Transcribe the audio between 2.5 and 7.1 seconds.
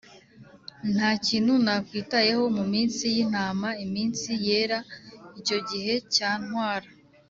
muminsi yintama iminsi yera, icyo gihe cyantwara